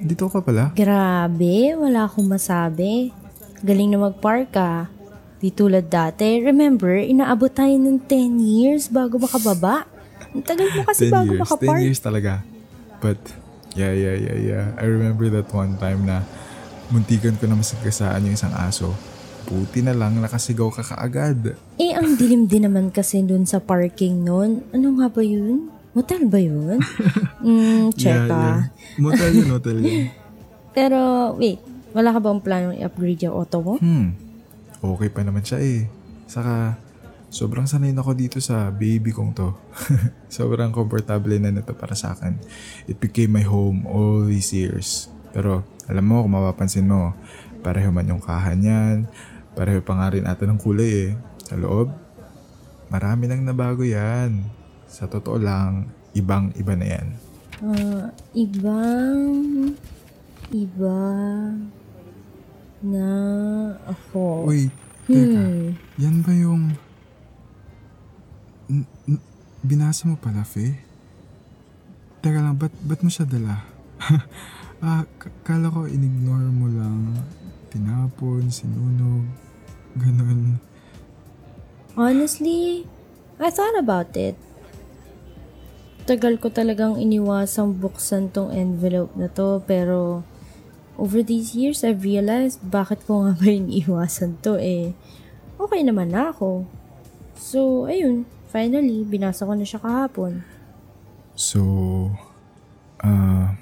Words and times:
dito 0.00 0.28
ka 0.28 0.44
pala. 0.44 0.72
Grabe, 0.76 1.72
wala 1.76 2.04
akong 2.04 2.28
masabi. 2.28 3.12
Galing 3.64 3.96
na 3.96 4.10
mag-park 4.10 4.52
ka. 4.52 4.92
Di 5.40 5.52
tulad 5.52 5.88
dati. 5.88 6.40
Remember, 6.40 6.96
inaabot 6.96 7.52
tayo 7.52 7.72
ng 7.72 8.04
10 8.04 8.40
years 8.40 8.88
bago 8.92 9.16
makababa. 9.16 9.88
Ang 10.32 10.44
tagal 10.44 10.68
mo 10.72 10.84
kasi 10.84 11.08
10 11.08 11.12
bago 11.12 11.32
years, 11.32 11.42
makapark. 11.44 11.80
10 11.80 11.86
years 11.88 12.00
talaga. 12.00 12.32
But, 13.00 13.20
yeah, 13.76 13.92
yeah, 13.92 14.16
yeah, 14.16 14.38
yeah. 14.38 14.64
I 14.76 14.84
remember 14.88 15.28
that 15.32 15.48
one 15.52 15.76
time 15.80 16.04
na 16.04 16.24
muntikan 16.92 17.36
ko 17.40 17.48
na 17.48 17.56
masagasaan 17.56 18.24
yung 18.28 18.36
isang 18.36 18.52
aso. 18.52 18.92
Buti 19.46 19.78
na 19.80 19.94
lang 19.94 20.18
nakasigaw 20.18 20.74
ka 20.74 20.82
kaagad. 20.82 21.54
Eh, 21.78 21.94
ang 21.94 22.14
dilim 22.20 22.50
din 22.50 22.66
naman 22.66 22.90
kasi 22.90 23.22
dun 23.22 23.46
sa 23.46 23.62
parking 23.62 24.26
nun. 24.26 24.66
Ano 24.74 24.98
nga 24.98 25.08
ba 25.08 25.22
yun? 25.22 25.70
Motel 25.96 26.28
ba 26.28 26.36
yun? 26.36 26.76
Mm, 27.46 27.94
check 27.94 28.26
yeah, 28.26 28.34
ah. 28.34 28.42
yeah. 28.42 28.60
Motel 28.96 29.32
yun, 29.44 29.48
motel 29.52 29.78
yun. 29.84 30.08
Pero, 30.76 31.32
wait. 31.36 31.60
Wala 31.96 32.12
ka 32.12 32.20
bang 32.20 32.40
planong 32.44 32.76
i-upgrade 32.76 33.24
yung 33.24 33.36
auto 33.40 33.58
mo? 33.64 33.74
Hmm. 33.80 34.12
Okay 34.84 35.08
pa 35.08 35.24
naman 35.24 35.40
siya 35.40 35.64
eh. 35.64 35.88
Saka, 36.28 36.76
sobrang 37.32 37.64
sanay 37.64 37.96
na 37.96 38.04
ako 38.04 38.12
dito 38.12 38.36
sa 38.44 38.68
baby 38.68 39.16
kong 39.16 39.32
to. 39.32 39.56
sobrang 40.36 40.76
komportable 40.76 41.40
na 41.40 41.48
nito 41.48 41.72
para 41.72 41.96
sa 41.96 42.12
akin. 42.12 42.36
It 42.84 43.00
became 43.00 43.32
my 43.32 43.44
home 43.48 43.88
all 43.88 44.28
these 44.28 44.52
years. 44.52 45.08
Pero, 45.32 45.64
alam 45.88 46.04
mo, 46.04 46.20
kung 46.20 46.36
mapapansin 46.36 46.84
mo, 46.84 47.16
pareho 47.64 47.88
man 47.88 48.12
yung 48.12 48.20
kahan 48.20 48.60
yan, 48.60 48.96
pareho 49.56 49.80
pa 49.80 49.96
nga 49.96 50.12
rin 50.12 50.28
ata 50.28 50.44
ng 50.44 50.60
kulay 50.60 51.08
eh. 51.08 51.10
Sa 51.48 51.56
loob, 51.56 51.88
marami 52.92 53.24
nang 53.28 53.40
nabago 53.40 53.84
yan. 53.84 54.44
Sa 54.84 55.08
totoo 55.08 55.40
lang, 55.40 55.88
ibang 56.12 56.52
iba 56.60 56.76
na 56.76 56.86
yan. 56.88 57.25
Ah, 57.64 58.12
ibang... 58.36 59.72
Iba... 60.52 61.00
Na... 62.84 63.06
Ako. 63.88 64.44
Wait, 64.44 64.68
teka. 65.08 65.40
Hmm. 65.40 65.72
Yan 65.96 66.16
ba 66.20 66.32
yung... 66.36 66.76
N- 68.68 68.90
n- 69.08 69.24
binasa 69.64 70.04
mo 70.04 70.20
pala, 70.20 70.44
Faye? 70.44 70.76
Teka 72.20 72.44
lang, 72.44 72.60
ba't, 72.60 72.74
ba't 72.84 73.00
mo 73.00 73.08
siya 73.08 73.24
dala? 73.24 73.64
ah, 74.84 75.08
k- 75.16 75.32
kala 75.40 75.72
ko 75.72 75.88
in-ignore 75.88 76.52
mo 76.52 76.68
lang. 76.68 77.16
Tinapon, 77.72 78.52
sinunog, 78.52 79.24
ganun. 79.96 80.60
Honestly, 81.96 82.84
I 83.40 83.48
thought 83.48 83.80
about 83.80 84.12
it. 84.12 84.36
Tagal 86.06 86.38
ko 86.38 86.54
talagang 86.54 87.02
iniwasang 87.02 87.82
buksan 87.82 88.30
tong 88.30 88.54
envelope 88.54 89.10
na 89.18 89.26
to 89.26 89.58
pero 89.66 90.22
over 90.94 91.18
these 91.18 91.58
years 91.58 91.82
I've 91.82 92.06
realized 92.06 92.62
bakit 92.62 93.02
ko 93.10 93.26
nga 93.26 93.34
ba 93.34 93.50
iniwasan 93.58 94.38
to 94.46 94.54
eh. 94.54 94.94
Okay 95.58 95.82
naman 95.82 96.14
na 96.14 96.30
ako. 96.30 96.62
So, 97.34 97.90
ayun. 97.90 98.22
Finally, 98.54 99.02
binasa 99.02 99.42
ko 99.42 99.58
na 99.58 99.66
siya 99.66 99.82
kahapon. 99.82 100.46
So, 101.34 101.60
ah, 103.02 103.58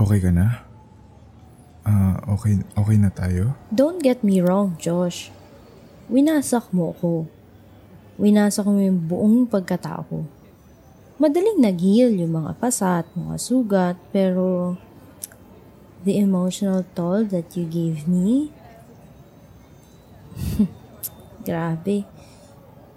okay 0.00 0.24
ka 0.24 0.32
na? 0.32 0.64
Ah, 1.84 2.16
okay, 2.32 2.64
okay 2.80 2.96
na 2.96 3.12
tayo? 3.12 3.60
Don't 3.68 4.00
get 4.00 4.24
me 4.24 4.40
wrong, 4.40 4.80
Josh. 4.80 5.28
Winasak 6.08 6.72
mo 6.72 6.96
ko. 6.96 7.28
Winasak 8.16 8.64
mo 8.64 8.80
yung 8.80 9.04
buong 9.04 9.44
pagkatao 9.44 10.02
ko. 10.08 10.18
Madaling 11.16 11.64
nag-heal 11.64 12.12
yung 12.12 12.36
mga 12.44 12.60
pasat, 12.60 13.08
mga 13.16 13.36
sugat, 13.40 13.96
pero 14.12 14.76
the 16.04 16.20
emotional 16.20 16.84
toll 16.92 17.24
that 17.24 17.56
you 17.56 17.64
gave 17.64 18.04
me, 18.04 18.52
grabe. 21.46 22.04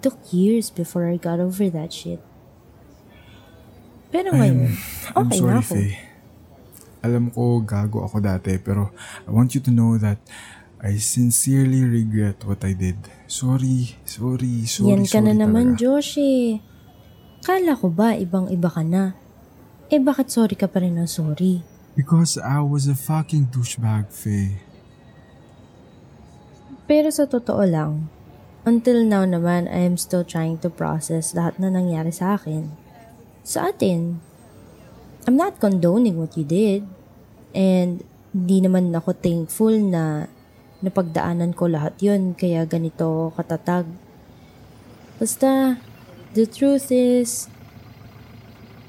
Took 0.00 0.16
years 0.32 0.68
before 0.68 1.08
I 1.08 1.16
got 1.16 1.40
over 1.40 1.68
that 1.72 1.92
shit. 1.92 2.20
Pero 4.10 4.32
ngayon, 4.34 4.74
I'm 5.14 5.28
okay 5.28 5.38
sorry, 5.38 5.48
na 5.48 5.60
ako. 5.60 5.74
Faye. 5.76 5.94
Alam 7.00 7.24
ko 7.32 7.42
gago 7.64 8.04
ako 8.04 8.20
dati 8.20 8.60
pero 8.60 8.92
I 9.24 9.30
want 9.32 9.56
you 9.56 9.64
to 9.64 9.72
know 9.72 9.96
that 9.96 10.20
I 10.80 10.96
sincerely 11.00 11.84
regret 11.84 12.44
what 12.44 12.64
I 12.64 12.72
did. 12.72 12.96
Sorry, 13.28 13.96
sorry, 14.04 14.64
sorry, 14.64 14.88
Yan 14.92 15.04
ka 15.04 15.20
na 15.20 15.32
sorry 15.32 15.40
naman, 15.40 15.66
talaga. 15.76 15.80
Josh 15.80 16.16
eh. 16.20 16.60
Kala 17.40 17.72
ko 17.72 17.88
ba 17.88 18.12
ibang-iba 18.12 18.68
ka 18.68 18.84
na? 18.84 19.16
Eh 19.88 19.96
bakit 19.96 20.28
sorry 20.28 20.54
ka 20.54 20.68
pa 20.68 20.84
rin 20.84 21.00
ng 21.00 21.08
sorry? 21.08 21.64
Because 21.96 22.36
I 22.36 22.60
was 22.60 22.84
a 22.84 22.94
fucking 22.94 23.48
douchebag, 23.48 24.12
Faye. 24.12 24.60
Pero 26.84 27.08
sa 27.08 27.24
totoo 27.24 27.64
lang, 27.64 28.12
until 28.68 29.02
now 29.08 29.24
naman 29.24 29.70
I 29.72 29.88
am 29.88 29.96
still 29.96 30.26
trying 30.26 30.60
to 30.60 30.68
process 30.68 31.32
lahat 31.32 31.56
na 31.56 31.72
nangyari 31.72 32.12
sa 32.12 32.36
akin. 32.36 32.76
Sa 33.40 33.72
atin, 33.72 34.20
I'm 35.24 35.36
not 35.38 35.56
condoning 35.62 36.20
what 36.20 36.36
you 36.36 36.44
did. 36.44 36.84
And 37.56 38.04
hindi 38.30 38.62
naman 38.62 38.94
ako 38.94 39.16
thankful 39.16 39.74
na 39.74 40.30
napagdaanan 40.80 41.56
ko 41.56 41.66
lahat 41.66 41.98
yun 42.04 42.36
kaya 42.36 42.68
ganito 42.68 43.34
katatag. 43.34 43.88
Basta, 45.18 45.76
the 46.34 46.46
truth 46.46 46.90
is, 46.90 47.48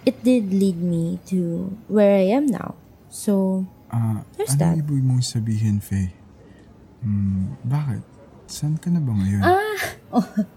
it 0.05 0.23
did 0.23 0.53
lead 0.53 0.81
me 0.81 1.19
to 1.27 1.77
where 1.87 2.17
I 2.17 2.27
am 2.33 2.47
now. 2.47 2.75
So, 3.09 3.65
Ah, 3.91 4.23
There's 4.39 4.55
ano 4.55 4.59
that. 4.63 4.75
ibig 4.87 5.03
mong 5.03 5.19
sabihin, 5.19 5.83
Faye? 5.83 6.15
Hmm, 7.03 7.59
bakit? 7.59 7.99
Saan 8.47 8.79
ka 8.79 8.87
na 8.87 9.03
ba 9.03 9.11
ngayon? 9.11 9.43
Ah! 9.43 9.79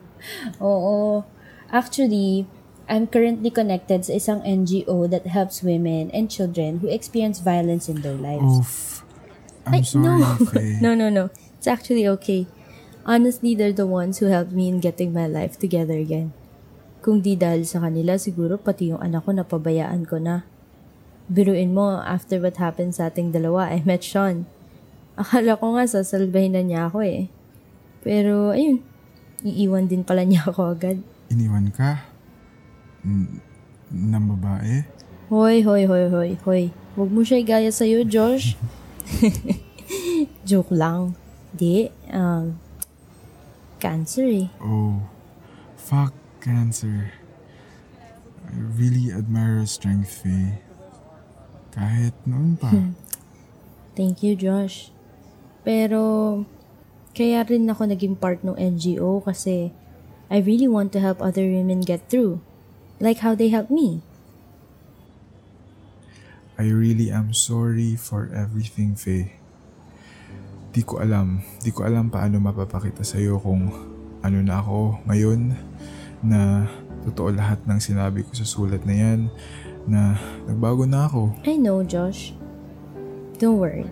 Oo. 0.62 1.26
Actually, 1.74 2.46
I'm 2.86 3.10
currently 3.10 3.50
connected 3.50 4.06
sa 4.06 4.14
isang 4.14 4.38
NGO 4.46 5.10
that 5.10 5.26
helps 5.26 5.66
women 5.66 6.14
and 6.14 6.30
children 6.30 6.78
who 6.78 6.86
experience 6.86 7.42
violence 7.42 7.90
in 7.90 8.06
their 8.06 8.14
lives. 8.14 8.44
Oof. 8.62 8.74
I'm 9.66 9.80
Ay, 9.80 9.82
sorry, 9.82 10.04
no. 10.22 10.38
Faye. 10.54 10.78
no, 10.78 10.94
no, 10.94 11.10
no. 11.10 11.34
It's 11.58 11.66
actually 11.66 12.06
okay. 12.20 12.46
Honestly, 13.02 13.58
they're 13.58 13.74
the 13.74 13.88
ones 13.88 14.22
who 14.22 14.30
helped 14.30 14.52
me 14.54 14.68
in 14.70 14.78
getting 14.78 15.10
my 15.10 15.26
life 15.26 15.58
together 15.58 15.98
again. 15.98 16.30
Kung 17.04 17.20
di 17.20 17.36
dahil 17.36 17.68
sa 17.68 17.84
kanila, 17.84 18.16
siguro 18.16 18.56
pati 18.56 18.88
yung 18.88 18.96
anak 19.04 19.28
ko 19.28 19.36
napabayaan 19.36 20.08
ko 20.08 20.16
na. 20.16 20.48
Biruin 21.28 21.76
mo, 21.76 22.00
after 22.00 22.40
what 22.40 22.56
happened 22.56 22.96
sa 22.96 23.12
ating 23.12 23.28
dalawa, 23.28 23.68
I 23.68 23.84
met 23.84 24.00
Sean. 24.00 24.48
Akala 25.20 25.60
ko 25.60 25.76
nga 25.76 25.84
sasalbahin 25.84 26.56
na 26.56 26.64
niya 26.64 26.88
ako 26.88 27.04
eh. 27.04 27.28
Pero, 28.00 28.56
ayun. 28.56 28.80
Iiwan 29.44 29.84
din 29.84 30.00
pala 30.00 30.24
niya 30.24 30.48
ako 30.48 30.72
agad. 30.72 31.04
Iniwan 31.28 31.68
ka? 31.76 32.08
N- 33.04 33.44
ng 33.92 34.24
babae? 34.40 34.88
Hoy, 35.28 35.60
hoy, 35.60 35.84
hoy, 35.84 36.08
hoy, 36.08 36.30
hoy. 36.40 36.62
Huwag 36.96 37.12
mo 37.12 37.20
siya 37.20 37.36
igaya 37.36 37.68
sa'yo, 37.68 38.08
Josh. 38.08 38.56
Joke 40.48 40.72
lang. 40.72 41.20
Di, 41.52 41.92
um, 42.08 42.56
cancer 43.76 44.24
eh. 44.24 44.48
Oh, 44.64 45.04
fuck 45.76 46.23
cancer. 46.44 47.08
I 48.44 48.52
really 48.76 49.08
admire 49.08 49.64
your 49.64 49.70
strength, 49.70 50.20
Faye. 50.20 50.60
Kahit 51.72 52.12
noon 52.28 52.60
pa. 52.60 52.68
Thank 53.96 54.20
you, 54.20 54.36
Josh. 54.36 54.92
Pero, 55.64 56.44
kaya 57.16 57.40
rin 57.48 57.64
ako 57.64 57.88
naging 57.88 58.20
part 58.20 58.44
ng 58.44 58.52
NGO 58.60 59.24
kasi 59.24 59.72
I 60.28 60.44
really 60.44 60.68
want 60.68 60.92
to 60.92 61.00
help 61.00 61.24
other 61.24 61.48
women 61.48 61.80
get 61.80 62.12
through. 62.12 62.44
Like 63.00 63.24
how 63.24 63.32
they 63.32 63.48
helped 63.48 63.72
me. 63.72 64.04
I 66.60 66.68
really 66.68 67.08
am 67.08 67.32
sorry 67.32 67.96
for 67.96 68.28
everything, 68.30 68.94
Faye. 68.94 69.40
Di 70.76 70.84
ko 70.84 71.00
alam, 71.00 71.40
di 71.64 71.72
ko 71.72 71.88
alam 71.88 72.12
paano 72.12 72.36
mapapakita 72.36 73.02
sa'yo 73.02 73.40
kung 73.40 73.72
ano 74.20 74.38
na 74.44 74.60
ako 74.60 75.00
ngayon 75.08 75.54
na 76.24 76.64
totoo 77.04 77.30
lahat 77.30 77.60
ng 77.68 77.78
sinabi 77.78 78.24
ko 78.24 78.32
sa 78.32 78.48
sulat 78.48 78.82
na 78.88 78.96
yan 78.96 79.20
na 79.84 80.16
nagbago 80.48 80.88
na 80.88 81.04
ako. 81.04 81.36
I 81.44 81.60
know, 81.60 81.84
Josh. 81.84 82.32
Don't 83.36 83.60
worry. 83.60 83.84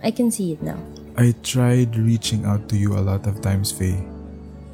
I 0.00 0.08
can 0.10 0.32
see 0.32 0.56
it 0.56 0.64
now. 0.64 0.80
I 1.18 1.34
tried 1.42 1.98
reaching 1.98 2.46
out 2.46 2.70
to 2.70 2.76
you 2.78 2.94
a 2.94 3.02
lot 3.02 3.26
of 3.26 3.42
times, 3.42 3.74
Faye. 3.74 4.00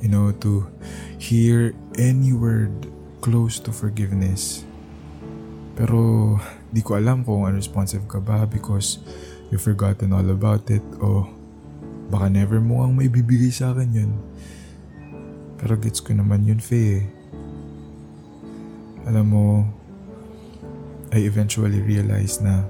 You 0.05 0.13
know, 0.13 0.31
to 0.45 0.69
hear 1.17 1.73
any 1.97 2.37
word 2.37 2.93
close 3.25 3.57
to 3.65 3.73
forgiveness. 3.73 4.69
Pero 5.75 6.37
di 6.71 6.85
ko 6.85 7.01
alam 7.01 7.25
kung 7.25 7.49
unresponsive 7.49 8.05
ka 8.07 8.21
ba 8.21 8.45
because 8.45 9.01
you've 9.49 9.65
forgotten 9.65 10.13
all 10.13 10.29
about 10.29 10.69
it 10.69 10.85
o 11.01 11.27
baka 12.13 12.29
never 12.29 12.61
mo 12.61 12.85
ang 12.85 12.95
may 12.95 13.09
bibigay 13.09 13.49
sa 13.49 13.73
akin 13.73 13.91
yun. 13.91 14.13
Pero 15.65 15.81
gets 15.81 16.05
ko 16.05 16.13
naman 16.13 16.45
yun, 16.45 16.61
Faye. 16.61 17.09
Alam 19.09 19.27
mo, 19.33 19.45
I 21.09 21.25
eventually 21.25 21.81
realized 21.81 22.45
na 22.45 22.69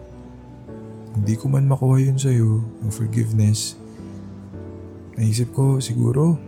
hindi 1.19 1.35
ko 1.35 1.50
man 1.50 1.67
makuha 1.67 1.99
yun 1.99 2.23
sa'yo, 2.23 2.62
yung 2.62 2.94
forgiveness, 2.94 3.75
naisip 5.19 5.50
ko 5.50 5.82
siguro, 5.82 6.38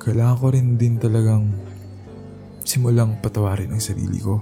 kailangan 0.00 0.40
ko 0.40 0.46
rin 0.56 0.80
din 0.80 0.96
talagang 0.96 1.52
simulang 2.64 3.20
patawarin 3.20 3.76
ang 3.76 3.84
sarili 3.84 4.24
ko. 4.24 4.40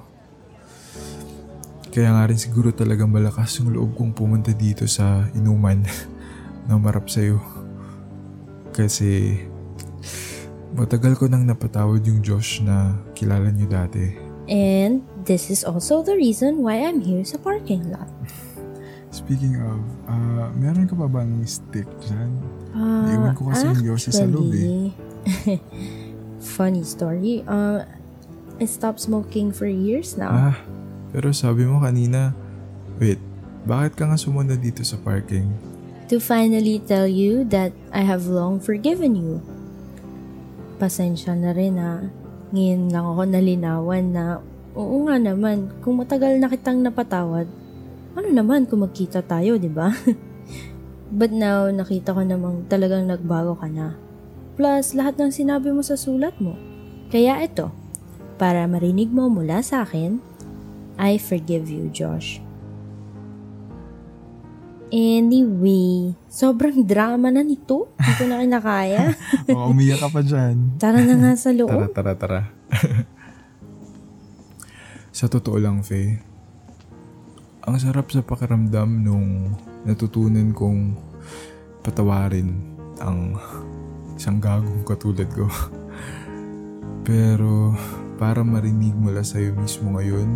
Kaya 1.91 2.15
nga 2.15 2.31
rin 2.31 2.39
siguro 2.39 2.71
talagang 2.71 3.11
malakas 3.11 3.59
yung 3.59 3.75
loob 3.75 3.99
kong 3.99 4.15
pumunta 4.15 4.55
dito 4.55 4.87
sa 4.87 5.27
inuman 5.35 5.83
na 6.71 6.79
umarap 6.79 7.11
sa'yo. 7.11 7.43
Kasi 8.71 9.50
matagal 10.75 11.19
ko 11.19 11.27
nang 11.27 11.47
napatawad 11.47 12.03
yung 12.07 12.23
Josh 12.23 12.63
na 12.63 12.95
kilala 13.15 13.51
niyo 13.51 13.67
dati. 13.67 14.15
And 14.51 15.07
this 15.27 15.51
is 15.51 15.63
also 15.63 16.03
the 16.03 16.19
reason 16.19 16.63
why 16.63 16.83
I'm 16.83 17.03
here 17.03 17.23
sa 17.23 17.39
parking 17.39 17.91
lot. 17.91 18.11
Speaking 19.11 19.59
of, 19.59 19.83
uh, 20.07 20.51
meron 20.55 20.87
ka 20.87 20.95
pa 20.95 21.11
bang 21.11 21.43
stick 21.47 21.87
dyan? 22.07 22.31
Ah, 22.71 23.11
Iwan 23.11 23.35
ko 23.35 23.51
kasi 23.51 23.67
yung 23.67 23.83
Yossi 23.83 24.11
sa 24.15 24.23
loob 24.27 24.55
eh. 24.55 24.95
actually, 25.27 25.59
Funny 26.59 26.87
story. 26.87 27.43
Uh, 27.45 27.83
I 28.63 28.65
stopped 28.71 29.03
smoking 29.03 29.51
for 29.51 29.67
years 29.67 30.15
now. 30.15 30.55
Ah, 30.55 30.59
pero 31.11 31.35
sabi 31.35 31.67
mo 31.67 31.83
kanina, 31.83 32.31
wait, 33.03 33.19
bakit 33.67 33.99
ka 33.99 34.07
nga 34.07 34.19
sumunod 34.19 34.63
dito 34.63 34.87
sa 34.87 34.95
parking? 35.03 35.51
To 36.11 36.23
finally 36.23 36.79
tell 36.79 37.07
you 37.07 37.43
that 37.51 37.75
I 37.91 38.07
have 38.07 38.31
long 38.31 38.59
forgiven 38.63 39.19
you. 39.19 39.43
Pasensya 40.81 41.37
na 41.37 41.53
rin 41.53 41.77
ha. 41.77 42.09
Ngayon 42.57 42.89
lang 42.89 43.05
ako 43.05 43.23
nalinawan 43.29 44.05
na 44.17 44.41
oo 44.73 45.05
nga 45.05 45.21
naman, 45.21 45.69
kung 45.85 46.01
matagal 46.01 46.41
na 46.41 46.49
kitang 46.49 46.81
napatawad, 46.81 47.45
ano 48.17 48.29
naman 48.33 48.65
kung 48.65 48.81
magkita 48.81 49.21
tayo, 49.21 49.61
di 49.61 49.69
ba? 49.69 49.93
But 51.21 51.35
now, 51.35 51.69
nakita 51.69 52.15
ko 52.17 52.23
namang 52.25 52.71
talagang 52.71 53.11
nagbago 53.11 53.59
ka 53.59 53.69
na. 53.69 53.99
Plus, 54.55 54.95
lahat 54.95 55.19
ng 55.19 55.31
sinabi 55.35 55.75
mo 55.75 55.83
sa 55.83 55.99
sulat 55.99 56.39
mo. 56.39 56.55
Kaya 57.11 57.43
ito, 57.43 57.75
para 58.39 58.65
marinig 58.65 59.11
mo 59.11 59.27
mula 59.27 59.61
sa 59.61 59.83
akin, 59.83 60.23
I 60.97 61.19
forgive 61.19 61.69
you, 61.69 61.91
Josh. 61.91 62.41
Anyway, 64.91 66.19
sobrang 66.27 66.83
drama 66.83 67.31
na 67.31 67.47
nito. 67.47 67.95
Hindi 67.95 68.13
ko 68.19 68.25
na 68.27 68.43
kinakaya. 68.43 69.15
O, 69.55 69.71
umiyak 69.71 70.03
ka 70.03 70.09
pa 70.11 70.23
dyan. 70.23 70.79
Tara 70.79 70.99
na 71.03 71.15
nga 71.15 71.33
sa 71.35 71.51
Tara, 71.51 71.59
loob. 71.59 71.91
tara, 71.95 72.13
tara. 72.15 72.41
sa 75.19 75.27
totoo 75.27 75.59
lang, 75.59 75.83
Faye, 75.83 76.19
ang 77.67 77.77
sarap 77.79 78.11
sa 78.11 78.23
pakiramdam 78.23 78.91
nung 79.03 79.55
natutunan 79.87 80.51
kong 80.55 80.95
patawarin 81.87 82.51
ang 82.99 83.39
isang 84.19 84.39
gagong 84.43 84.83
katulad 84.83 85.27
ko. 85.31 85.47
Pero 87.09 87.75
para 88.19 88.43
marinig 88.43 88.93
mula 88.93 89.23
sa'yo 89.25 89.55
mismo 89.57 89.97
ngayon 89.97 90.29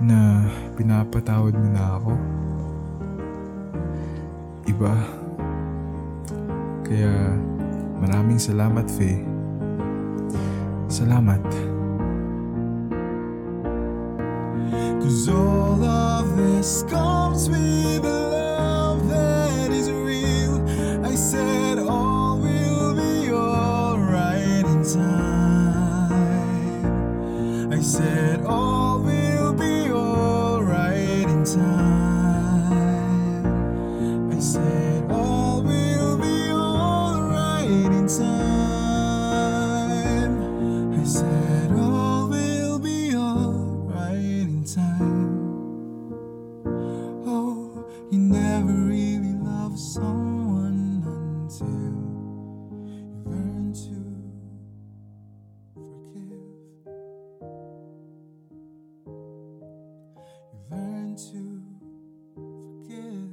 na 0.00 0.44
pinapatawad 0.76 1.56
mo 1.56 1.68
na 1.72 1.84
ako, 1.98 2.12
iba. 4.66 4.94
Kaya 6.86 7.14
maraming 7.98 8.38
salamat, 8.38 8.86
Faye. 8.90 9.22
Salamat. 10.86 11.42
Cause 15.02 15.30
all 15.30 15.82
of 15.82 16.26
this 16.36 16.82
comes 16.90 17.46
with 17.50 18.02
a 18.06 18.25
really 49.76 49.92
someone 49.92 51.02
until 51.04 51.68
you 51.68 53.12
learn 53.24 53.72
to 53.72 53.96
forgive. 55.74 56.48
You 59.06 60.58
learn 60.70 61.16
to 61.16 61.42
forgive. 62.34 63.30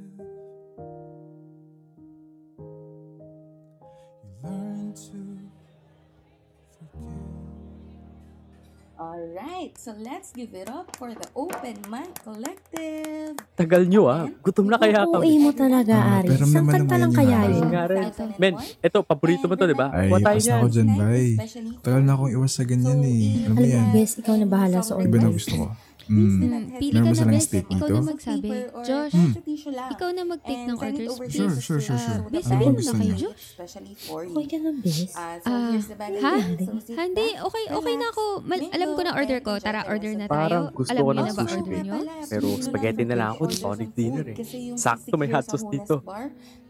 You 2.58 4.30
learn 4.42 4.92
to 4.94 5.20
forgive. 6.78 7.32
Alright, 9.00 9.78
so 9.78 9.94
let's 9.98 10.32
give 10.32 10.54
it 10.54 10.68
up 10.70 10.96
for 10.96 11.14
the 11.14 11.28
Open 11.34 11.76
Mind 11.88 12.20
Collective. 12.22 13.03
Tagal 13.54 13.86
nyo 13.86 14.10
ah. 14.10 14.26
Gutom 14.42 14.66
na 14.66 14.74
kaya 14.74 15.06
Oo, 15.06 15.14
kami. 15.14 15.38
mo 15.38 15.54
talaga, 15.54 15.94
Ah, 15.94 16.18
Ari. 16.18 16.26
pero 16.28 16.42
Isang 16.42 16.66
kanta 16.66 16.98
lang 16.98 17.14
kaya 17.14 17.38
yun. 17.46 17.70
Nga 17.70 17.82
rin. 17.86 18.02
Men, 18.34 18.52
eto, 18.82 18.98
paborito 19.00 19.46
mo 19.46 19.54
to, 19.54 19.62
di 19.64 19.78
ba? 19.78 19.94
Ay, 19.94 20.10
Kuha 20.10 20.18
tayo 20.20 20.34
pas 20.34 20.42
na 20.44 20.54
ako 20.58 20.66
dyan, 20.68 20.88
bay. 20.92 21.26
Tagal 21.78 22.02
na 22.02 22.12
akong 22.12 22.32
iwas 22.34 22.50
sa 22.50 22.66
ganyan 22.66 22.98
eh. 23.00 23.46
Alam 23.46 23.54
mo 23.54 23.62
Alam 23.62 23.70
yan. 23.70 23.84
mo, 23.84 23.94
bes, 23.94 24.10
ikaw 24.18 24.34
na 24.34 24.46
bahala 24.48 24.78
sa 24.80 24.98
Iba 24.98 25.06
na 25.16 25.30
order. 25.30 25.38
gusto 25.38 25.54
ko. 25.54 25.66
Mm. 26.04 26.76
pili 26.76 26.94
ka 26.94 27.00
ba 27.00 27.08
na, 27.08 27.14
silang 27.16 27.32
Bes. 27.34 27.44
steak 27.46 27.66
Ikaw 27.66 27.88
na 27.88 28.00
magsabi. 28.04 28.48
Josh, 28.84 29.14
ikaw 29.90 30.08
na 30.12 30.22
mag-take 30.22 30.64
ng 30.64 30.78
orders, 30.78 31.14
please. 31.16 31.34
Sure, 31.34 31.54
sure, 31.56 31.80
sure, 31.80 31.98
sure. 31.98 32.20
Bes, 32.28 32.44
Ano 32.46 32.54
ano 32.54 32.72
bang 32.72 32.84
na 32.84 32.92
kayo? 32.94 33.16
Josh? 33.18 33.44
Okay 34.14 34.44
you. 34.44 34.50
ka 34.50 34.56
na, 34.60 34.70
bes. 34.76 34.98
Uh, 35.10 35.36
so 35.40 35.50
here's 35.70 35.88
the 35.88 35.96
bag 35.96 36.12
ha? 36.20 36.34
Hindi, 36.94 37.26
okay, 37.36 37.64
okay 37.68 37.94
na 37.96 38.06
ako. 38.10 38.22
Mal- 38.42 38.70
alam 38.70 38.88
ko 38.92 39.00
na 39.00 39.12
order 39.14 39.38
ko. 39.40 39.52
Tara, 39.58 39.80
order 39.86 40.12
na 40.12 40.26
tayo. 40.26 40.32
Parang 40.34 40.64
gusto 40.70 40.90
alam 40.92 41.02
ko 41.02 41.10
ng 41.10 41.16
na 41.16 41.32
ba 41.32 41.42
sushi. 41.42 41.56
order 41.56 41.78
niyo? 41.80 41.98
Pero 42.28 42.46
spaghetti 42.60 43.04
na 43.04 43.16
lang 43.16 43.28
ako, 43.32 43.42
di 43.46 43.56
pa 43.56 43.66
ako 43.66 43.76
nag-dinner 43.80 44.26
eh. 44.30 44.36
Sakto, 44.76 45.14
may 45.16 45.28
hot 45.28 45.44
sauce 45.46 45.64
sa 45.64 45.70
dito. 45.72 45.94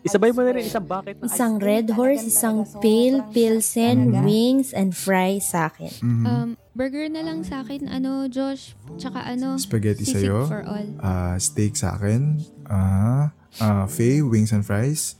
Isabay 0.05 0.31
mo 0.31 0.45
na 0.45 0.53
rin 0.53 0.69
isang 0.69 0.85
bucket 0.85 1.17
Isang 1.25 1.57
red 1.57 1.89
horse, 1.91 2.29
isang 2.29 2.69
pale, 2.79 3.25
pilsen, 3.33 4.13
wings, 4.21 4.77
and 4.77 4.93
fries 4.93 5.49
sa 5.49 5.73
akin. 5.73 5.91
Mhm. 5.99 6.25
Um, 6.25 6.49
burger 6.75 7.07
na 7.09 7.23
lang 7.23 7.47
sa 7.47 7.63
akin, 7.63 7.87
ano, 7.87 8.27
Josh. 8.27 8.75
Tsaka 8.99 9.23
ano, 9.25 9.57
Spaghetti 9.57 10.03
sisig 10.05 10.27
sa'yo. 10.27 10.47
for 10.51 10.63
all. 10.67 10.87
Ah, 10.99 11.39
steak 11.39 11.79
sa 11.79 11.95
akin. 11.95 12.43
Ah, 12.67 13.31
ah, 13.63 13.87
Faye, 13.87 14.21
wings 14.21 14.51
and 14.51 14.67
fries. 14.67 15.15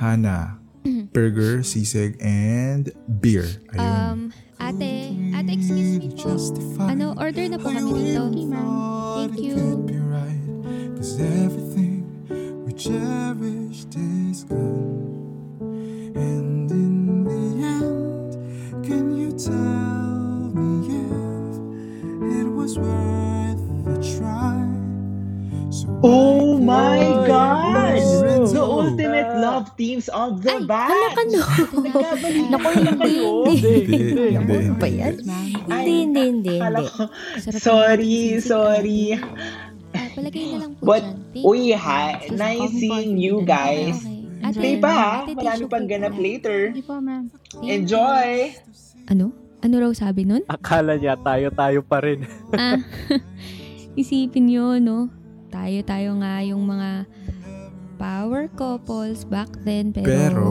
Hana, 0.00 0.56
burger, 1.16 1.60
sisig, 1.60 2.16
and 2.24 2.88
beer. 3.20 3.44
Ayun. 3.76 3.84
Um, 3.84 4.18
ate, 4.58 5.12
ate, 5.36 5.50
excuse 5.52 6.00
me 6.00 6.08
po. 6.16 6.32
Ano, 6.88 7.12
order 7.20 7.44
na 7.48 7.60
po 7.60 7.68
kami 7.68 7.90
dito. 7.92 8.22
Thank 9.18 9.36
you. 9.44 9.54
Can't 9.58 9.84
be 9.84 9.98
right, 9.98 10.42
cause 10.96 11.18
everything 11.20 12.06
we 12.64 12.72
cherished 12.72 13.92
is 13.92 14.46
gone. 14.48 15.04
And 16.16 16.70
Oh 26.04 26.60
my 26.60 27.00
God! 27.24 27.96
The 28.52 28.60
ultimate 28.60 29.32
love 29.40 29.72
teams 29.80 30.12
of 30.12 30.44
the 30.44 30.60
Ay, 30.60 30.68
batch! 30.68 30.92
Hala 30.92 31.08
ka 31.16 31.22
no. 31.32 31.40
Naku, 32.52 32.68
na 32.76 32.90
hindi, 32.92 32.92
kayo. 33.00 33.30
hindi. 33.48 33.72
Hindi, 33.72 33.96
hindi, 34.12 34.26
Naku, 34.36 34.52
hindi. 34.52 34.76
ba 34.76 34.88
yan? 34.88 35.14
Hindi, 35.64 35.92
hindi, 36.04 36.22
hindi, 36.28 36.56
sorry, 37.56 38.36
sorry. 38.44 39.16
Ah, 39.96 40.06
palagay 40.12 40.44
na 40.52 40.56
lang 40.68 40.72
po 40.76 40.82
But, 40.84 41.04
dyan. 41.32 41.44
Uy 41.48 41.72
ha, 41.72 42.20
nice 42.36 42.68
seeing 42.76 43.16
you 43.16 43.40
guys. 43.48 43.96
Stay 44.52 44.76
pa 44.76 44.92
ha, 44.92 45.12
marami 45.24 45.64
pang 45.72 45.88
ganap 45.88 46.20
later. 46.20 46.76
Enjoy! 47.64 48.52
Ano? 49.08 49.47
Ano 49.58 49.74
raw 49.82 49.90
sabi 49.90 50.22
nun? 50.22 50.46
Akala 50.46 50.94
niya 50.94 51.18
tayo-tayo 51.18 51.82
pa 51.82 51.98
rin. 51.98 52.22
ah, 52.54 52.78
isipin 54.00 54.46
nyo, 54.46 54.78
no? 54.78 55.10
Tayo-tayo 55.50 56.14
nga 56.22 56.38
yung 56.46 56.62
mga 56.62 57.10
power 57.98 58.46
couples 58.54 59.26
back 59.26 59.50
then, 59.66 59.90
pero... 59.90 60.06
Pero, 60.06 60.46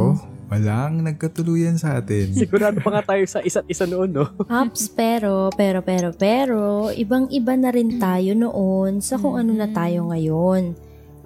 walang 0.52 1.08
nagkatuluyan 1.08 1.80
sa 1.80 2.04
atin. 2.04 2.36
Sigurado 2.36 2.84
pa 2.84 3.00
nga 3.00 3.16
tayo 3.16 3.24
sa 3.24 3.40
isa't 3.40 3.64
isa 3.72 3.88
noon, 3.88 4.12
no? 4.12 4.28
Ups, 4.52 4.92
pero, 4.92 5.56
pero, 5.56 5.80
pero, 5.80 6.12
pero, 6.12 6.92
ibang-iba 6.92 7.56
na 7.56 7.72
rin 7.72 7.96
tayo 8.04 8.36
noon 8.36 9.00
sa 9.00 9.16
kung 9.16 9.40
ano 9.40 9.56
na 9.56 9.72
tayo 9.72 10.12
ngayon. 10.12 10.76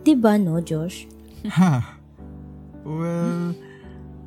Diba 0.06 0.38
no, 0.38 0.62
Josh? 0.62 1.10
Ha? 1.50 1.98
Well, 2.86 3.54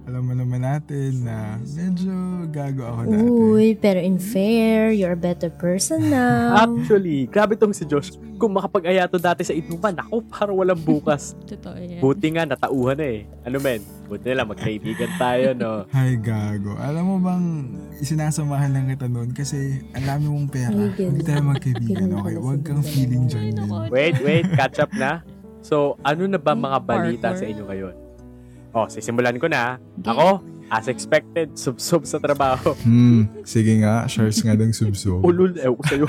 alam 0.04 0.20
mo 0.20 0.36
naman 0.36 0.60
natin 0.60 1.24
na 1.24 1.56
medyo 1.64 2.12
gago 2.52 2.84
ako 2.84 3.00
dati. 3.08 3.24
Uy, 3.24 3.66
pero 3.72 3.96
in 3.96 4.20
fair, 4.20 4.92
you're 4.92 5.16
a 5.16 5.18
better 5.18 5.48
person 5.48 6.12
now. 6.12 6.52
Actually, 6.68 7.24
grabe 7.24 7.56
tong 7.56 7.72
si 7.72 7.88
Josh. 7.88 8.12
Kung 8.36 8.52
makapag-aya 8.52 9.08
to 9.08 9.16
dati 9.16 9.48
sa 9.48 9.56
inuman, 9.56 9.96
ako 9.96 10.20
parang 10.28 10.60
walang 10.60 10.76
bukas. 10.76 11.32
Totoo 11.48 11.80
yan. 11.80 12.04
Buti 12.04 12.36
nga, 12.36 12.44
natauhan 12.44 13.00
na 13.00 13.06
eh. 13.16 13.20
Ano 13.48 13.56
men? 13.64 13.80
Buti 14.04 14.24
na 14.28 14.44
lang, 14.44 14.48
magkaibigan 14.52 15.12
tayo, 15.16 15.46
no? 15.56 15.72
Ay, 15.96 16.20
gago. 16.20 16.76
Alam 16.76 17.04
mo 17.08 17.16
bang 17.24 17.44
isinasamahan 17.96 18.76
lang 18.76 18.92
kita 18.92 19.08
noon 19.08 19.32
kasi 19.32 19.80
ang 19.96 20.04
dami 20.04 20.28
mong 20.28 20.48
pera. 20.52 20.76
Huwag 20.76 21.24
tayo 21.24 21.42
magkaibigan, 21.48 22.12
okay? 22.12 22.36
Huwag 22.36 22.60
kang 22.60 22.84
feeling 22.84 23.24
dyan. 23.24 23.56
Wait, 23.88 24.20
wait, 24.20 24.44
catch 24.52 24.84
up 24.84 24.92
na. 24.92 25.24
So, 25.64 25.96
ano 26.04 26.28
na 26.28 26.36
ba 26.36 26.52
mga 26.52 26.78
balita 26.84 27.32
sa 27.32 27.48
inyo 27.48 27.64
ngayon? 27.64 28.03
Oh, 28.74 28.90
sisimulan 28.90 29.38
ko 29.38 29.46
na. 29.46 29.78
Ako, 30.02 30.42
as 30.66 30.90
expected, 30.90 31.54
sub-sub 31.54 32.02
sa 32.02 32.18
trabaho. 32.18 32.74
Hmm, 32.82 33.30
sige 33.42 33.78
nga, 33.78 34.04
shares 34.04 34.42
nga 34.42 34.52
ng 34.52 34.74
subso. 34.74 35.22
Ulul, 35.28 35.54
ewan 35.56 35.78
ko 35.78 35.84
sa'yo. 35.86 36.06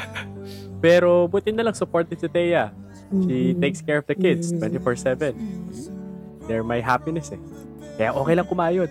Pero, 0.82 1.30
buti 1.30 1.54
na 1.54 1.62
lang 1.62 1.78
supported 1.78 2.18
si 2.18 2.26
Thea. 2.26 2.74
She 3.22 3.54
Mhm. 3.54 3.62
takes 3.62 3.80
care 3.80 4.02
of 4.02 4.08
the 4.08 4.18
kids 4.18 4.50
24-7. 4.52 5.38
They're 6.46 6.66
my 6.66 6.82
happiness 6.82 7.30
eh. 7.30 7.42
Kaya 7.96 8.12
okay 8.12 8.34
lang 8.34 8.50
kumayod. 8.50 8.90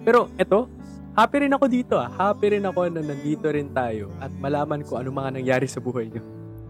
Pero 0.00 0.30
eto, 0.34 0.70
happy 1.12 1.42
rin 1.42 1.52
ako 1.52 1.66
dito 1.66 1.94
ah. 1.94 2.06
Happy 2.08 2.54
rin 2.54 2.62
ako 2.62 2.86
na 2.86 3.02
nandito 3.02 3.50
rin 3.50 3.66
tayo 3.68 4.14
at 4.16 4.30
malaman 4.32 4.86
ko 4.86 4.96
ano 4.96 5.10
mga 5.10 5.34
nangyari 5.34 5.66
sa 5.66 5.82
buhay 5.82 6.06
niyo. 6.06 6.22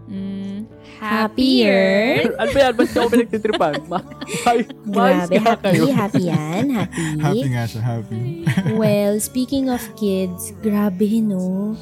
Mm, 0.09 0.65
Happier? 0.97 2.25
ano 2.33 2.49
ba 2.49 2.59
yan? 2.59 2.73
Ba't 2.73 2.89
ako 2.91 3.07
pinagtitripan? 3.09 3.73
Ma- 3.91 4.01
Grabe, 4.83 5.37
kayo. 5.37 5.85
happy, 5.85 5.87
happy 5.91 6.23
yan, 6.25 6.65
Happy 6.73 7.19
happy. 7.19 7.47
nga 7.47 7.63
siya, 7.63 7.81
happy. 7.81 8.21
well, 8.81 9.15
speaking 9.17 9.69
of 9.69 9.79
kids, 9.93 10.49
grabe 10.59 11.05
no. 11.19 11.77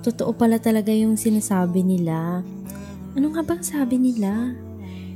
Totoo 0.00 0.30
pala 0.32 0.58
talaga 0.58 0.90
yung 0.90 1.16
sinasabi 1.16 1.80
nila. 1.80 2.44
Ano 3.12 3.26
nga 3.30 3.40
bang 3.40 3.62
sabi 3.62 3.96
nila? 3.96 4.52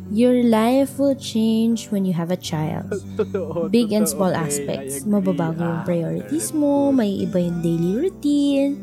Your 0.06 0.38
life 0.40 0.96
will 0.96 1.18
change 1.18 1.90
when 1.90 2.06
you 2.06 2.14
have 2.14 2.30
a 2.30 2.38
child. 2.38 2.86
Totoo, 3.18 3.66
Big 3.68 3.90
and 3.90 4.06
totoo. 4.06 4.14
small 4.16 4.32
Okay, 4.32 4.46
aspects. 4.46 5.02
Mababago 5.02 5.60
yung 5.60 5.82
Ah, 5.82 5.84
priorities 5.84 6.54
mo, 6.54 6.88
may 6.88 7.10
iba 7.18 7.36
yung 7.36 7.58
daily 7.58 7.92
routine. 8.00 8.78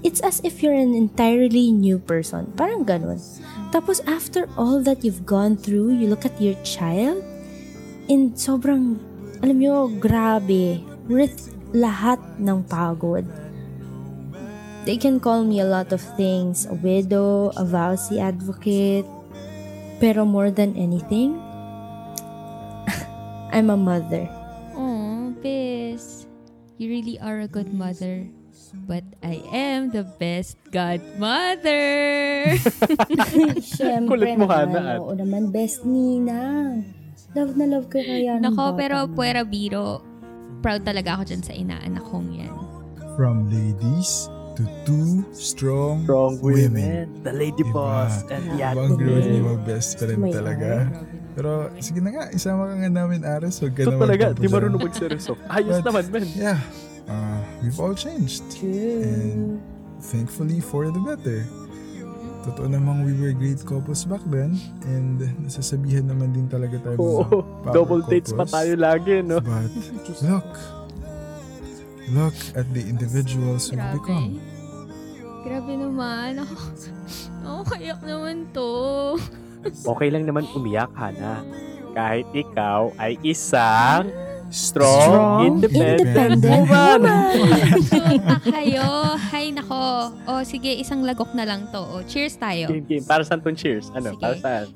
It's 0.00 0.20
as 0.24 0.40
if 0.40 0.62
you're 0.64 0.76
an 0.76 0.96
entirely 0.96 1.72
new 1.72 2.00
person. 2.00 2.48
Parang 2.56 2.88
ganun. 2.88 3.20
Tapos 3.68 4.00
after 4.08 4.48
all 4.56 4.80
that 4.80 5.04
you've 5.04 5.28
gone 5.28 5.60
through, 5.60 5.92
you 6.00 6.08
look 6.08 6.24
at 6.24 6.40
your 6.40 6.56
child, 6.64 7.20
and 8.08 8.32
sobrang, 8.32 8.96
alam 9.44 9.60
nyo, 9.60 9.92
grabe. 10.00 10.80
Worth 11.04 11.52
lahat 11.76 12.18
ng 12.40 12.64
pagod. 12.64 13.28
They 14.88 14.96
can 14.96 15.20
call 15.20 15.44
me 15.44 15.60
a 15.60 15.68
lot 15.68 15.92
of 15.92 16.00
things. 16.16 16.64
A 16.64 16.74
widow, 16.74 17.52
a 17.60 17.64
vowsy 17.68 18.16
advocate. 18.16 19.04
Pero 20.00 20.24
more 20.24 20.48
than 20.48 20.72
anything, 20.80 21.36
I'm 23.52 23.68
a 23.68 23.76
mother. 23.76 24.24
Oh, 24.72 25.36
Bis. 25.44 26.24
You 26.80 26.88
really 26.88 27.20
are 27.20 27.44
a 27.44 27.48
good 27.48 27.76
mother. 27.76 28.24
But 28.88 29.04
I 29.20 29.36
am 29.52 29.92
the 29.92 30.00
best 30.16 30.56
godmother. 30.72 32.56
Siyempre 33.60 34.08
Kulit 34.16 34.32
mo, 34.40 34.48
naman, 34.48 34.66
Hana, 34.72 34.96
oo 34.96 35.12
naman, 35.12 35.52
best 35.52 35.84
Ninang. 35.84 36.88
Love 37.36 37.52
na 37.54 37.64
love 37.68 37.86
ko 37.86 38.00
kaya 38.00 38.40
Nako, 38.40 38.74
pero 38.74 39.04
puwera 39.06 39.44
biro. 39.44 40.00
Proud 40.60 40.82
talaga 40.82 41.20
ako 41.20 41.22
dyan 41.26 41.42
sa 41.44 41.52
inaanak 41.52 42.04
kong 42.08 42.32
yan. 42.32 42.52
From 43.14 43.44
ladies 43.46 44.32
to 44.56 44.64
two 44.84 45.20
strong, 45.30 46.04
Strong 46.08 46.40
women. 46.40 46.72
women. 46.74 47.04
The 47.20 47.32
lady 47.32 47.60
Diba? 47.60 47.76
boss. 47.76 48.24
And 48.28 48.56
yeah. 48.56 48.72
Ibang 48.72 48.96
Diba? 48.96 49.20
ni 49.20 49.40
mo 49.40 49.60
best 49.60 50.00
friend 50.00 50.16
May 50.16 50.32
talaga. 50.32 50.88
Pero 51.32 51.68
sige 51.78 52.00
na 52.00 52.10
nga, 52.10 52.24
isama 52.32 52.66
ka 52.66 52.74
nga 52.74 52.90
namin 52.90 53.20
Ares. 53.22 53.60
Huwag 53.60 53.76
ka 53.76 53.84
Ito 53.84 53.92
naman 53.94 54.00
talaga, 54.02 54.24
di 54.32 54.48
marunong 54.48 54.80
magseryoso. 54.80 55.36
Ayos 55.46 55.80
But- 55.80 55.86
naman, 55.86 56.04
men. 56.08 56.24
Yeah, 56.34 56.60
uh, 57.06 57.39
we've 57.62 57.78
all 57.80 57.94
changed. 57.94 58.44
And 58.62 59.60
thankfully 60.00 60.60
for 60.60 60.88
the 60.88 61.00
better. 61.00 61.44
Totoo 62.40 62.72
namang 62.72 63.04
we 63.04 63.12
were 63.12 63.36
great 63.36 63.60
couples 63.68 64.08
back 64.08 64.24
then 64.32 64.56
and 64.88 65.20
nasasabihan 65.44 66.08
naman 66.08 66.32
din 66.32 66.48
talaga 66.48 66.80
tayo 66.80 66.96
Oo, 66.96 67.20
mga 67.20 67.44
power 67.68 67.74
double 67.76 68.02
dates 68.08 68.32
pa 68.32 68.48
tayo 68.48 68.80
lagi, 68.80 69.20
no? 69.20 69.44
But 69.44 69.68
look, 70.24 70.48
look 72.16 72.38
at 72.56 72.64
the 72.72 72.80
individuals 72.80 73.68
we've 73.68 73.92
become. 73.92 74.40
Grabe 75.44 75.72
naman. 75.76 76.40
Ako, 76.44 76.56
ako 77.44 77.60
kayak 77.76 78.00
naman 78.04 78.48
to. 78.56 78.72
Okay 79.84 80.08
lang 80.08 80.24
naman 80.24 80.44
umiyak, 80.56 80.92
Hana. 80.96 81.44
Kahit 81.92 82.28
ikaw 82.32 82.92
ay 82.96 83.20
isang 83.20 84.08
strong, 84.50 85.02
Strong, 85.02 85.38
independent, 85.46 86.00
independent 86.02 86.68
woman. 86.68 87.00
Suka 87.82 88.36
kayo. 88.50 88.86
Hay 89.30 89.54
nako. 89.54 90.12
O 90.26 90.42
sige, 90.42 90.74
isang 90.74 91.06
lagok 91.06 91.32
na 91.34 91.46
lang 91.46 91.70
to. 91.70 91.80
O, 91.80 92.02
cheers 92.04 92.36
tayo. 92.36 92.68
Game, 92.68 92.86
game. 92.86 93.04
Para 93.06 93.22
saan 93.22 93.40
tong 93.40 93.54
cheers? 93.56 93.88
Ano? 93.94 94.14
Sige. 94.14 94.22
Para 94.22 94.36
saan? 94.36 94.66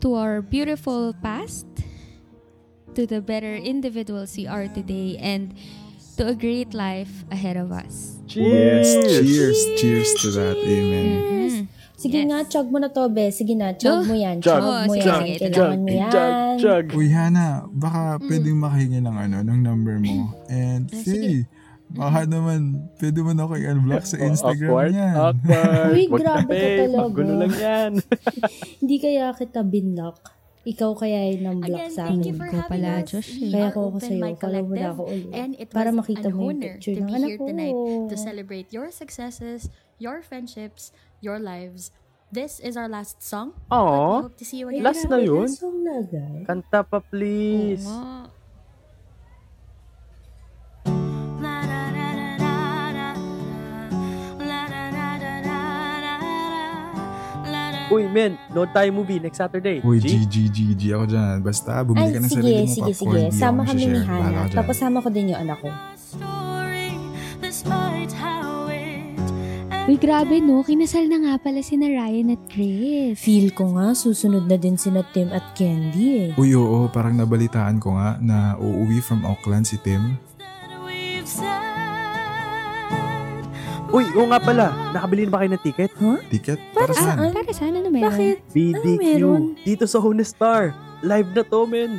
To 0.00 0.16
our 0.16 0.40
beautiful 0.40 1.12
past, 1.20 1.68
to 2.96 3.04
the 3.04 3.20
better 3.20 3.54
individuals 3.54 4.32
we 4.32 4.48
are 4.48 4.64
today, 4.66 5.20
and 5.20 5.52
to 6.16 6.32
a 6.32 6.34
great 6.34 6.72
life 6.72 7.28
ahead 7.28 7.60
of 7.60 7.68
us. 7.72 8.16
Yes, 8.32 8.88
cheers, 9.08 9.60
cheers 9.76 10.10
to 10.24 10.28
that. 10.40 10.56
Amen. 10.56 11.08
Mm. 11.12 11.79
Sige 12.00 12.16
Yes. 12.16 12.26
nga, 12.26 12.38
chug 12.48 12.66
mo 12.66 12.78
na 12.80 12.88
to, 12.88 13.04
be. 13.06 13.28
Sige 13.28 13.52
na, 13.52 13.76
chug 13.76 14.08
mo 14.08 14.16
yan. 14.16 14.40
Chug, 14.40 14.56
Chug 14.56 14.64
Oh, 14.64 14.80
mo 14.88 14.94
sige, 14.96 15.04
yan. 15.04 15.20
sige. 15.20 15.36
Kailangan 15.44 15.78
mo 15.78 15.90
yan. 15.92 16.08
Chug, 16.08 16.32
chug. 16.58 16.84
Uy, 16.96 17.08
Hana, 17.10 17.46
baka 17.68 18.00
Mm. 18.16 18.24
pwedeng 18.24 18.58
makahingi 18.58 19.00
ng 19.00 19.16
ano, 19.18 19.36
ng 19.42 19.58
number 19.60 19.96
mo. 20.00 20.16
And 20.48 20.88
Ah, 20.88 20.96
Faye, 20.96 21.44
baka 21.90 22.18
naman, 22.24 22.60
pwede 22.96 23.18
mo 23.20 23.30
na 23.30 23.42
ako 23.44 23.54
i-unblock 23.54 24.04
sa 24.06 24.16
Instagram 24.16 24.70
awkward, 24.70 24.92
niyan. 24.92 25.14
awkward. 25.14 25.92
Uy, 25.92 26.04
grabe 26.08 26.50
ka 26.50 26.68
talaga. 26.78 26.96
Magulo 27.04 27.32
lang 27.36 27.54
yan. 27.54 27.92
Hindi 28.80 28.96
kaya 28.96 29.24
kita 29.32 29.60
binlock. 29.60 30.18
Ikaw 30.62 30.90
kaya 30.94 31.32
yung 31.32 31.42
nang-block 31.42 31.80
Again, 31.80 31.92
sa 31.92 32.04
thank 32.06 32.20
akin. 32.20 32.26
you 32.26 32.34
for 32.36 32.46
Ko 32.46 32.56
having 32.58 32.70
pala, 32.70 32.90
us. 32.96 33.08
Josh. 33.10 33.30
We 33.34 33.48
Kaya 33.50 33.68
ko 33.70 33.78
ako 33.82 33.96
sa'yo. 33.98 34.24
Follow 34.36 34.62
mo 34.62 34.74
na 34.74 34.88
ako 34.90 35.02
ulit. 35.06 35.32
And 35.32 35.52
it 35.56 35.68
Para 35.68 35.88
makita 35.90 36.28
an 36.28 36.32
mo 36.32 36.40
yung 36.42 36.48
honor 36.54 36.74
picture 36.76 36.94
to 36.94 37.00
ng 37.00 37.08
be 37.08 37.14
anak 37.14 37.28
here 37.28 37.40
ko. 37.40 37.44
tonight 37.48 37.78
to 38.08 38.16
celebrate 38.16 38.68
your 38.70 38.88
successes, 38.90 39.72
your 39.96 40.20
friendships, 40.20 40.92
your 41.20 41.38
lives. 41.38 41.92
This 42.32 42.60
is 42.60 42.76
our 42.76 42.88
last 42.88 43.22
song. 43.22 43.52
Aww. 43.70 44.30
hope 44.30 44.36
to 44.38 44.44
see 44.44 44.62
you 44.62 44.68
again. 44.70 44.86
Last 44.86 45.04
na 45.10 45.18
yun? 45.18 45.50
last 45.50 45.60
song 45.60 45.82
na, 45.82 45.98
guys. 46.06 46.46
Kanta 46.46 46.80
pa, 46.86 46.98
please. 47.02 47.84
Oo. 47.84 48.30
Uy, 57.90 58.06
men, 58.06 58.38
load 58.54 58.70
tayo 58.70 58.94
movie 58.94 59.18
next 59.18 59.42
Saturday. 59.42 59.82
Uy, 59.82 59.98
G? 59.98 60.22
G, 60.30 60.46
G, 60.46 60.58
G, 60.78 60.82
ako 60.94 61.10
dyan. 61.10 61.36
Basta, 61.42 61.82
bumili 61.82 62.06
Ay, 62.06 62.14
ka 62.14 62.18
ng 62.22 62.30
sige, 62.30 62.38
sarili 62.38 62.54
mong 62.62 62.70
sige, 62.70 62.92
popcorn. 62.94 63.18
sige. 63.18 63.34
Di 63.34 63.40
Sama 63.42 63.60
kami 63.66 63.82
ni 63.82 63.98
dyan. 63.98 64.54
Tapos 64.54 64.76
sama 64.78 64.98
ko 65.02 65.08
din 65.10 65.34
yung 65.34 65.40
anak 65.42 65.58
ko. 65.58 65.70
Uy, 69.84 69.96
grabe 69.96 70.38
no. 70.38 70.60
Kinasal 70.60 71.08
na 71.08 71.18
nga 71.18 71.34
pala 71.40 71.64
si 71.64 71.74
na 71.74 71.88
Ryan 71.88 72.36
at 72.36 72.42
Chris. 72.46 73.16
Feel 73.16 73.50
ko 73.50 73.74
nga, 73.74 73.96
susunod 73.96 74.44
na 74.44 74.54
din 74.54 74.76
sina 74.76 75.00
Tim 75.10 75.32
at 75.32 75.56
Candy 75.56 76.30
eh. 76.30 76.40
Uy, 76.40 76.52
oo, 76.52 76.86
parang 76.86 77.16
nabalitaan 77.16 77.80
ko 77.80 77.96
nga 77.96 78.20
na 78.20 78.54
uuwi 78.54 79.00
from 79.00 79.24
Auckland 79.24 79.64
si 79.64 79.80
Tim. 79.80 80.14
Uy, 83.90 84.06
oo 84.14 84.30
nga 84.30 84.38
pala. 84.38 84.70
Nakabili 84.94 85.26
na 85.26 85.32
ba 85.34 85.42
kayo 85.42 85.50
ng 85.50 85.64
ticket? 85.66 85.90
Ticket? 86.30 86.58
Para 86.70 86.86
Para 86.86 86.92
saan? 86.94 87.16
saan? 87.18 87.32
Para 87.34 87.50
sana 87.50 87.76
na 87.82 87.90
meron. 87.90 88.06
Bakit? 88.06 88.36
BDQ. 88.54 88.86
meron? 89.02 89.42
Dito 89.66 89.84
sa 89.90 89.98
Honestar. 89.98 90.70
Live 91.02 91.34
na 91.34 91.42
to, 91.42 91.66
men. 91.66 91.98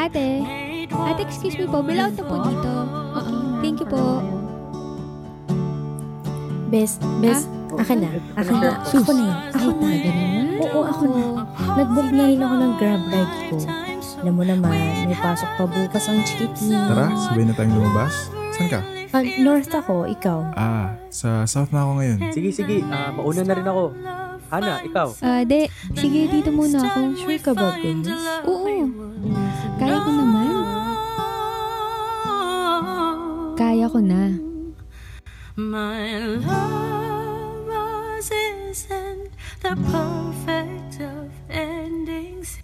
Ate, 0.00 0.40
ate, 0.88 1.20
excuse 1.28 1.60
me 1.60 1.68
po, 1.68 1.84
bilaot 1.84 2.16
na 2.16 2.24
po 2.24 2.40
dito. 2.48 2.72
Okay, 3.20 3.36
thank 3.60 3.76
you 3.84 3.88
po. 3.88 4.00
Best, 6.72 7.04
best, 7.20 7.44
ah. 7.44 7.84
Aka 7.84 7.94
na. 8.00 8.08
Aka 8.32 8.52
na. 8.56 8.70
Sus. 8.88 9.04
Ako 9.04 9.12
na 9.12 9.22
yun. 9.28 9.36
Ako 9.52 9.68
na. 9.76 9.92
Oo, 10.64 10.80
ako 10.88 11.04
na. 11.04 11.24
Nag-book 11.76 12.08
na 12.16 12.22
rin 12.32 12.40
ako 12.40 12.54
ng 12.56 12.72
grab 12.80 13.02
ride 13.12 13.34
ko. 13.52 13.56
Alam 14.24 14.34
mo 14.40 14.44
naman, 14.48 14.72
may 15.04 15.18
pasok 15.20 15.50
pa 15.60 15.64
bukas 15.68 16.04
ang 16.08 16.24
chikitin. 16.24 16.72
Tara, 16.72 17.12
sabay 17.20 17.44
na 17.44 17.52
tayong 17.52 17.76
lumabas. 17.76 18.32
Saan 18.56 18.68
ka? 18.72 18.80
Uh, 19.12 19.24
north 19.44 19.68
ako, 19.68 20.08
ikaw. 20.08 20.48
Ah, 20.56 20.96
sa 21.12 21.44
south 21.44 21.76
na 21.76 21.84
ako 21.84 21.92
ngayon. 22.00 22.18
Sige, 22.32 22.48
sige. 22.56 22.76
Ah, 22.88 23.12
mauna 23.12 23.44
na 23.44 23.52
rin 23.52 23.68
ako. 23.68 23.84
Ana, 24.50 24.82
ikaw. 24.82 25.14
Ah, 25.22 25.46
de, 25.46 25.70
sige, 25.94 26.26
dito 26.26 26.50
muna 26.50 26.82
ako. 26.82 27.14
Sure 27.14 27.38
ka 27.38 27.54
ba, 27.54 27.78
Pins? 27.78 28.10
Oo 28.44 28.59
Kaya 29.90 30.06
ko 30.06 30.10
naman. 30.14 30.54
Kaya 33.58 33.86
ko 33.90 33.98
na. 33.98 34.22
My 35.58 36.30
love 36.46 37.66
was 37.66 38.30
isn't 38.30 39.34
the 39.66 39.74
perfect 39.90 41.02
of 41.02 41.26
endings. 41.50 42.62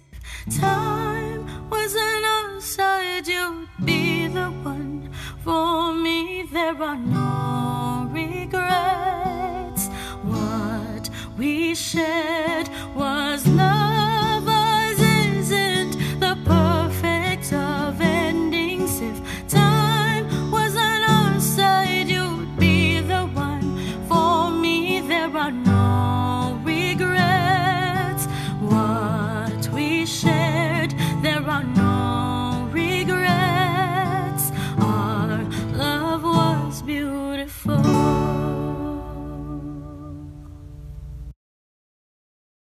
Time 0.55 1.43
wasn't 1.67 2.23
outside, 2.39 3.27
you'd 3.27 3.67
be 3.83 4.31
the 4.31 4.47
one 4.63 5.11
for 5.43 5.91
me. 5.91 6.47
There 6.47 6.79
are 6.79 6.95
no 6.95 8.07
regrets. 8.07 9.91
What 10.23 11.11
we 11.35 11.75
shared 11.75 12.71
was 12.95 13.43
love. 13.51 13.76